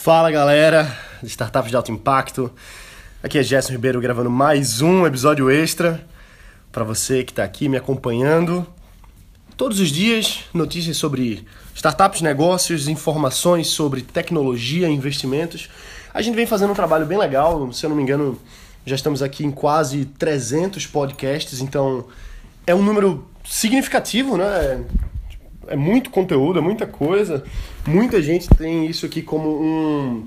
[0.00, 2.52] Fala galera de startups de alto impacto.
[3.20, 6.06] Aqui é Gerson Ribeiro gravando mais um episódio extra
[6.70, 8.64] para você que está aqui me acompanhando.
[9.56, 15.68] Todos os dias, notícias sobre startups, negócios, informações sobre tecnologia, investimentos.
[16.14, 18.40] A gente vem fazendo um trabalho bem legal, se eu não me engano,
[18.86, 22.06] já estamos aqui em quase 300 podcasts, então
[22.64, 24.80] é um número significativo, né?
[25.68, 27.44] É muito conteúdo, é muita coisa.
[27.86, 30.26] Muita gente tem isso aqui como um,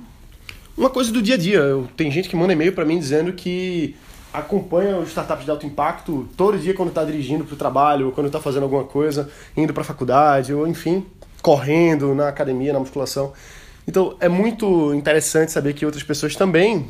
[0.77, 1.59] uma coisa do dia a dia.
[1.59, 3.95] Eu, tem gente que manda e-mail para mim dizendo que
[4.33, 8.11] acompanha os startups de alto impacto todo dia quando está dirigindo para o trabalho, ou
[8.11, 11.05] quando está fazendo alguma coisa, indo para a faculdade, ou enfim,
[11.41, 13.33] correndo na academia, na musculação.
[13.87, 16.89] Então é muito interessante saber que outras pessoas também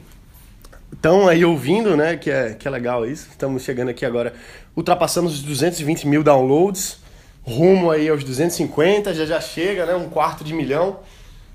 [0.94, 2.18] estão aí ouvindo, né?
[2.18, 3.28] Que é, que é legal isso.
[3.32, 4.34] Estamos chegando aqui agora,
[4.76, 7.00] ultrapassamos os 220 mil downloads,
[7.44, 9.96] rumo aí aos 250, já já chega, né?
[9.96, 11.00] Um quarto de milhão.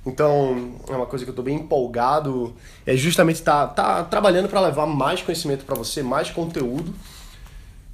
[0.05, 2.55] Então, é uma coisa que eu estou bem empolgado.
[2.87, 6.95] É justamente estar tá, tá trabalhando para levar mais conhecimento para você, mais conteúdo.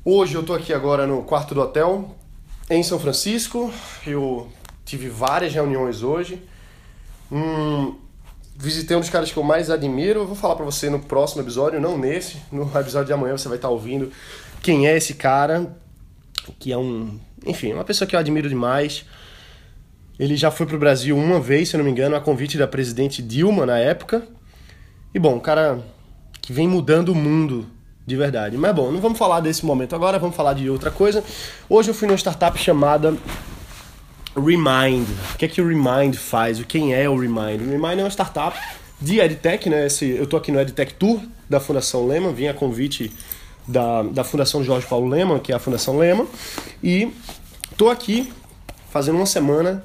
[0.04, 2.14] Hoje eu estou aqui agora no quarto do hotel,
[2.68, 3.72] em São Francisco.
[4.06, 4.48] Eu
[4.84, 6.42] tive várias reuniões hoje.
[7.30, 7.94] Hum,
[8.56, 10.20] visitei um dos caras que eu mais admiro.
[10.20, 12.36] Eu vou falar para você no próximo episódio, não nesse.
[12.50, 14.12] No episódio de amanhã você vai estar tá ouvindo
[14.60, 15.74] quem é esse cara,
[16.58, 19.04] que é um, enfim, uma pessoa que eu admiro demais.
[20.18, 22.58] Ele já foi para o Brasil uma vez, se eu não me engano, a convite
[22.58, 24.22] da presidente Dilma na época.
[25.14, 25.80] E bom, um cara
[26.40, 27.66] que vem mudando o mundo
[28.06, 28.56] de verdade.
[28.56, 31.24] Mas bom, não vamos falar desse momento agora, vamos falar de outra coisa.
[31.68, 33.16] Hoje eu fui numa startup chamada
[34.36, 35.06] Remind.
[35.34, 36.62] O que é que o Remind faz?
[36.64, 37.60] Quem é o Remind?
[37.60, 38.58] O Remind é uma startup
[39.00, 39.86] de EdTech, né?
[39.86, 43.12] Esse, eu tô aqui no EdTech Tour da Fundação Lehman, vim a convite
[43.66, 46.27] da, da Fundação Jorge Paulo Lehman, que é a Fundação Lehman,
[46.82, 47.12] e
[47.77, 48.32] tô aqui
[48.91, 49.84] fazendo uma semana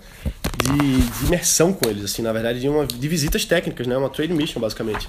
[0.58, 3.96] de, de, imersão com eles, assim, na verdade, de, uma, de visitas técnicas, né?
[3.96, 5.08] Uma trade mission, basicamente.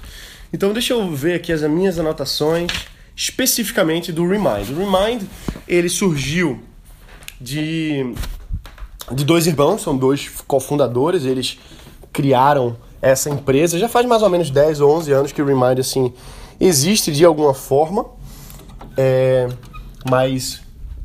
[0.52, 2.70] Então, deixa eu ver aqui as minhas anotações,
[3.16, 4.70] especificamente do Remind.
[4.70, 5.22] O Remind,
[5.66, 6.62] ele surgiu
[7.40, 8.14] de,
[9.12, 11.58] de dois irmãos, são dois cofundadores, eles
[12.12, 13.78] criaram essa empresa.
[13.78, 16.12] Já faz mais ou menos 10 ou 11 anos que o Remind, assim,
[16.60, 18.06] existe de alguma forma,
[19.00, 19.48] é,
[20.10, 20.60] mas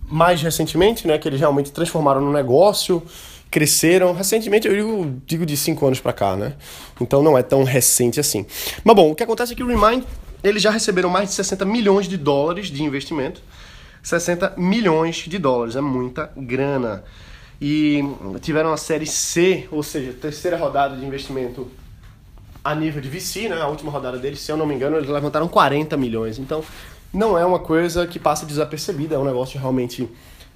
[0.10, 3.04] mais recentemente, né, que eles realmente transformaram no negócio,
[3.52, 4.14] cresceram.
[4.14, 6.54] Recentemente, eu digo, digo de 5 anos para cá, né?
[7.00, 8.48] Então não é tão recente assim.
[8.84, 10.04] Mas bom, o que acontece é que o Remind,
[10.44, 13.42] eles já receberam mais de 60 milhões de dólares de investimento.
[14.02, 17.04] 60 milhões de dólares, é muita grana.
[17.62, 18.04] E
[18.42, 21.70] tiveram a série C, ou seja, terceira rodada de investimento
[22.64, 23.62] a nível de VC, né?
[23.62, 26.40] A última rodada deles, se eu não me engano, eles levantaram 40 milhões.
[26.40, 26.64] Então,
[27.14, 30.10] não é uma coisa que passa desapercebida, é um negócio realmente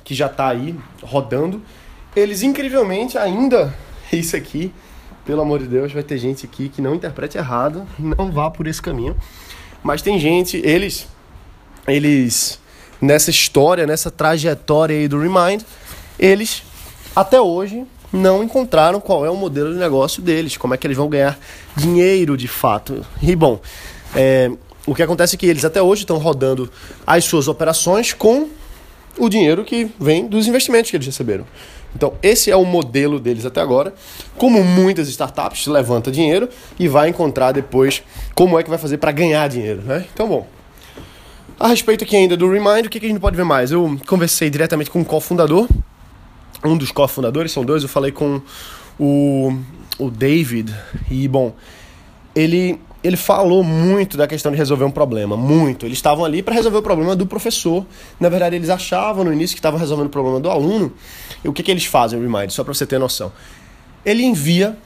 [0.04, 1.62] que já está aí rodando.
[2.16, 3.76] Eles incrivelmente ainda
[4.12, 4.74] isso aqui,
[5.24, 8.66] pelo amor de Deus, vai ter gente aqui que não interprete errado, não vá por
[8.66, 9.16] esse caminho.
[9.84, 11.08] Mas tem gente, eles
[11.88, 12.60] eles
[13.00, 15.62] nessa história, nessa trajetória aí do Remind,
[16.20, 16.64] eles
[17.16, 20.98] até hoje não encontraram qual é o modelo de negócio deles, como é que eles
[20.98, 21.38] vão ganhar
[21.76, 23.06] dinheiro de fato.
[23.22, 23.60] E bom,
[24.16, 24.52] é,
[24.88, 26.72] o que acontece é que eles até hoje estão rodando
[27.06, 28.48] as suas operações com
[29.18, 31.46] o dinheiro que vem dos investimentos que eles receberam.
[31.94, 33.94] Então, esse é o modelo deles até agora.
[34.38, 36.48] Como muitas startups, levanta dinheiro
[36.80, 38.02] e vai encontrar depois
[38.34, 39.82] como é que vai fazer para ganhar dinheiro.
[39.82, 40.06] Né?
[40.14, 40.48] Então, bom.
[41.60, 43.72] A respeito aqui ainda do Remind, o que, a gente pode ver mais?
[43.72, 45.68] Eu conversei diretamente com o cofundador,
[46.64, 48.40] um dos cofundadores, são dois, eu falei com
[49.00, 49.58] o,
[49.98, 50.72] o David,
[51.10, 51.56] e bom,
[52.36, 55.86] ele ele falou muito da questão de resolver um problema, muito.
[55.86, 57.86] Eles estavam ali para resolver o problema do professor.
[58.20, 60.92] Na verdade, eles achavam no início que estavam resolvendo o problema do aluno.
[61.42, 63.32] E o que, que eles fazem, Remind, só para você ter noção?
[64.06, 64.78] Ele envia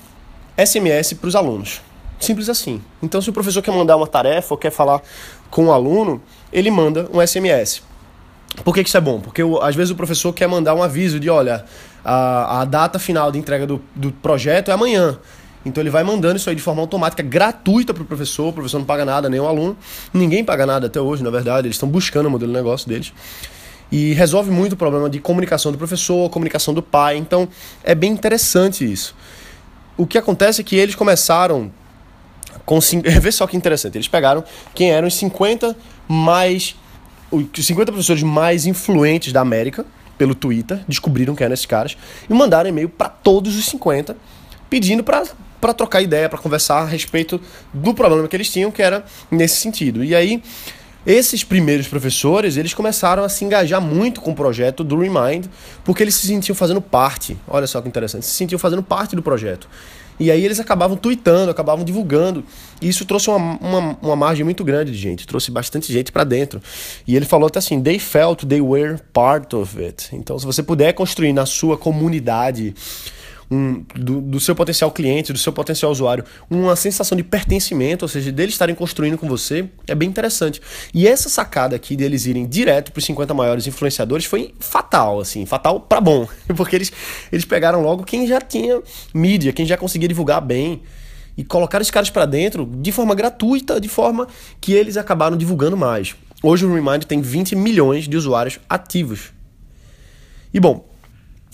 [0.56, 1.82] SMS para os alunos.
[2.20, 2.80] Simples assim.
[3.02, 5.02] Então, se o professor quer mandar uma tarefa ou quer falar
[5.50, 6.22] com o aluno,
[6.54, 7.82] ele manda um SMS.
[8.64, 9.20] Por que, que isso é bom?
[9.20, 11.66] Porque às vezes o professor quer mandar um aviso de: olha,
[12.06, 15.18] a, a data final de entrega do, do projeto é amanhã.
[15.66, 18.80] Então ele vai mandando isso aí de forma automática, gratuita para o professor, o professor
[18.80, 19.78] não paga nada, nem o aluno.
[20.14, 23.14] Ninguém paga nada até hoje, na verdade, eles estão buscando o modelo de negócio deles.
[23.92, 27.18] E resolve muito o problema de comunicação do professor, comunicação do pai.
[27.18, 27.48] Então
[27.84, 29.16] é bem interessante isso.
[29.98, 31.72] O que acontece é que eles começaram
[32.66, 32.80] com.
[33.22, 33.98] Vê só que interessante.
[33.98, 34.44] Eles pegaram
[34.74, 35.76] quem eram os 50
[36.08, 36.76] mais.
[37.30, 39.86] Os 50 professores mais influentes da América
[40.18, 41.98] pelo Twitter, descobriram quem eram esses caras,
[42.30, 44.16] e mandaram e-mail para todos os 50
[44.72, 47.42] pedindo para trocar ideia, para conversar a respeito
[47.74, 50.02] do problema que eles tinham, que era nesse sentido.
[50.02, 50.42] E aí,
[51.06, 55.48] esses primeiros professores, eles começaram a se engajar muito com o projeto do Remind,
[55.84, 57.38] porque eles se sentiam fazendo parte.
[57.50, 59.68] Olha só que interessante, se sentiam fazendo parte do projeto.
[60.18, 62.42] E aí eles acabavam tweetando, acabavam divulgando.
[62.82, 66.24] E isso trouxe uma, uma, uma margem muito grande de gente, trouxe bastante gente para
[66.24, 66.62] dentro.
[67.06, 70.10] E ele falou até assim: they felt they were part of it.
[70.14, 72.74] Então, se você puder construir na sua comunidade
[73.52, 78.10] um, do, do, seu potencial cliente, do seu potencial usuário, uma sensação de pertencimento, ou
[78.10, 80.62] seja, deles estarem construindo com você, é bem interessante.
[80.94, 85.46] E essa sacada aqui deles irem direto para os 50 maiores influenciadores foi fatal, assim,
[85.46, 86.94] fatal para bom, porque eles,
[87.30, 88.82] eles pegaram logo quem já tinha
[89.14, 90.82] mídia, quem já conseguia divulgar bem
[91.38, 94.28] e colocaram os caras para dentro de forma gratuita, de forma
[94.62, 96.16] que eles acabaram divulgando mais.
[96.42, 99.32] Hoje o Remind tem 20 milhões de usuários ativos.
[100.54, 100.91] E bom,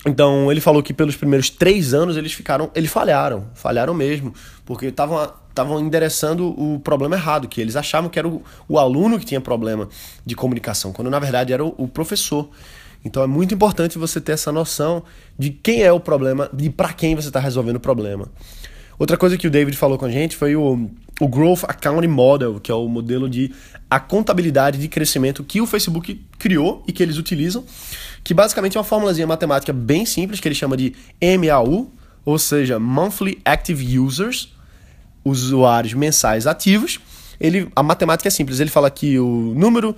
[0.06, 4.34] então ele falou que pelos primeiros três anos eles ficaram, eles falharam, falharam mesmo,
[4.66, 9.18] porque estavam estavam endereçando o problema errado, que eles achavam que era o, o, aluno
[9.18, 9.90] que tinha problema
[10.24, 12.48] de comunicação, quando na verdade era o, o professor.
[13.04, 15.02] Então é muito importante você ter essa noção
[15.38, 18.28] de quem é o problema, de para quem você está resolvendo o problema.
[19.00, 20.90] Outra coisa que o David falou com a gente foi o,
[21.20, 23.54] o Growth Accounting Model, que é o modelo de
[23.90, 27.64] a contabilidade de crescimento que o Facebook criou e que eles utilizam
[28.28, 31.90] que basicamente é uma formulazinha matemática bem simples que ele chama de MAU,
[32.26, 34.52] ou seja, Monthly Active Users,
[35.24, 37.00] usuários mensais ativos.
[37.40, 39.96] Ele, a matemática é simples, ele fala que o número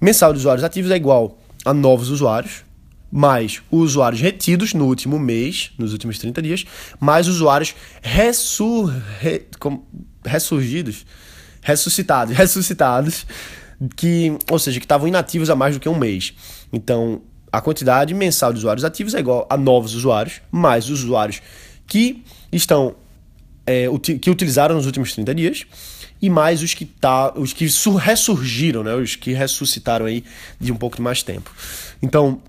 [0.00, 2.64] mensal de usuários ativos é igual a novos usuários,
[3.10, 6.64] mais usuários retidos no último mês, nos últimos 30 dias,
[7.00, 8.92] mais usuários ressur...
[9.20, 9.46] Re...
[10.24, 11.06] ressurgidos,
[11.62, 13.26] ressuscitados, ressuscitados,
[13.96, 16.34] que, ou seja, que estavam inativos há mais do que um mês.
[16.72, 17.22] Então,
[17.52, 21.40] a quantidade mensal de usuários ativos é igual a novos usuários, mais os usuários
[21.86, 22.22] que
[22.52, 22.96] estão
[23.66, 23.86] é,
[24.20, 25.66] que utilizaram nos últimos 30 dias
[26.20, 27.66] e mais os que, tá, os que
[27.98, 30.24] ressurgiram, né, os que ressuscitaram aí
[30.58, 31.50] de um pouco de mais tempo.
[32.00, 32.40] Então,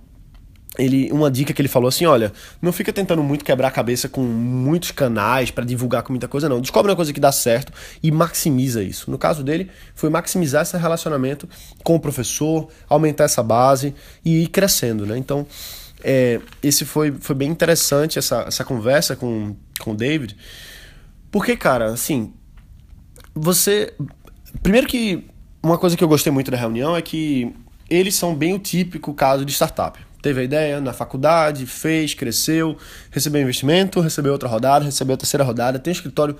[0.78, 2.32] ele uma dica que ele falou assim, olha,
[2.62, 6.48] não fica tentando muito quebrar a cabeça com muitos canais para divulgar com muita coisa
[6.48, 6.62] não.
[6.62, 7.72] Descobre uma coisa que dá certo
[8.02, 9.10] e maximiza isso.
[9.10, 11.50] No caso dele, foi maximizar esse relacionamento
[11.84, 13.94] com o professor, aumentar essa base
[14.24, 15.18] e ir crescendo, né?
[15.18, 15.46] Então,
[16.04, 20.38] é, esse foi, foi bem interessante essa, essa conversa com, com o David.
[21.32, 22.34] Porque, cara, assim,
[23.34, 23.94] você
[24.62, 25.28] primeiro que
[25.62, 27.54] uma coisa que eu gostei muito da reunião é que
[27.90, 32.76] eles são bem o típico caso de startup teve a ideia na faculdade, fez, cresceu,
[33.10, 36.36] recebeu investimento, recebeu outra rodada, recebeu a terceira rodada, tem um escritório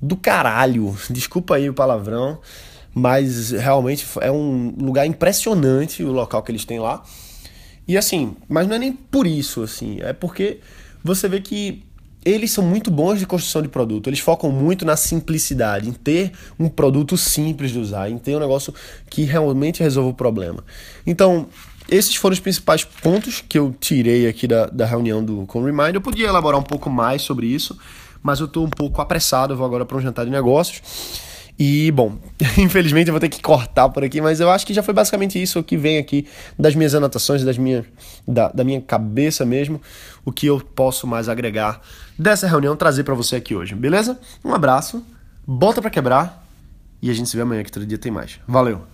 [0.00, 2.40] do caralho, desculpa aí o palavrão,
[2.94, 7.02] mas realmente é um lugar impressionante o local que eles têm lá.
[7.86, 10.60] E assim, mas não é nem por isso, assim, é porque
[11.04, 11.84] você vê que
[12.24, 14.08] eles são muito bons de construção de produto.
[14.08, 18.40] Eles focam muito na simplicidade, em ter um produto simples de usar, em ter um
[18.40, 18.72] negócio
[19.10, 20.64] que realmente resolva o problema.
[21.04, 21.48] Então,
[21.88, 25.94] esses foram os principais pontos que eu tirei aqui da, da reunião do com Remind.
[25.94, 27.78] Eu podia elaborar um pouco mais sobre isso,
[28.22, 29.52] mas eu estou um pouco apressado.
[29.52, 30.82] Eu vou agora para um jantar de negócios.
[31.58, 32.18] E, bom,
[32.58, 35.40] infelizmente eu vou ter que cortar por aqui, mas eu acho que já foi basicamente
[35.40, 36.26] isso que vem aqui
[36.58, 37.84] das minhas anotações, das minhas,
[38.26, 39.80] da, da minha cabeça mesmo,
[40.24, 41.80] o que eu posso mais agregar
[42.18, 44.18] dessa reunião, trazer para você aqui hoje, beleza?
[44.44, 45.04] Um abraço,
[45.46, 46.44] bota para quebrar
[47.00, 48.40] e a gente se vê amanhã que todo dia tem mais.
[48.46, 48.91] Valeu!